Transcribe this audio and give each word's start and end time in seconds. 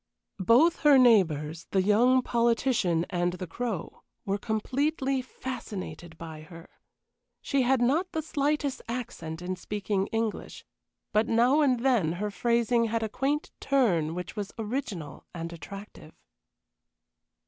Both 0.39 0.77
her 0.79 0.97
neighbors, 0.97 1.67
the 1.69 1.83
young 1.83 2.23
politician 2.23 3.05
and 3.11 3.33
the 3.33 3.45
Crow, 3.45 4.01
were 4.25 4.39
completely 4.39 5.21
fascinated 5.21 6.17
by 6.17 6.41
her. 6.41 6.67
She 7.39 7.61
had 7.61 7.83
not 7.83 8.11
the 8.11 8.23
slightest 8.23 8.81
accent 8.89 9.43
in 9.43 9.55
speaking 9.57 10.07
English, 10.07 10.65
but 11.13 11.27
now 11.27 11.61
and 11.61 11.81
then 11.81 12.13
her 12.13 12.31
phrasing 12.31 12.85
had 12.85 13.03
a 13.03 13.09
quaint 13.09 13.51
turn 13.59 14.15
which 14.15 14.35
was 14.35 14.51
original 14.57 15.27
and 15.35 15.53
attractive. 15.53 16.15